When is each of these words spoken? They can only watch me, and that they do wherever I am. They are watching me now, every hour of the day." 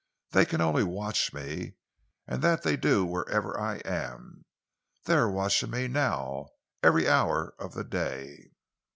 They 0.31 0.45
can 0.47 0.61
only 0.61 0.83
watch 0.83 1.31
me, 1.31 1.75
and 2.25 2.41
that 2.41 2.63
they 2.63 2.75
do 2.75 3.05
wherever 3.05 3.59
I 3.59 3.75
am. 3.85 4.45
They 5.05 5.13
are 5.13 5.29
watching 5.29 5.69
me 5.69 5.87
now, 5.87 6.47
every 6.81 7.07
hour 7.07 7.53
of 7.59 7.75
the 7.75 7.83
day." 7.83 8.49